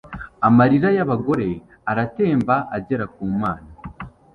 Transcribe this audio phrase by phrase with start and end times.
[0.47, 1.47] Amarira y'abagore
[1.91, 3.69] aratemba agera ku mana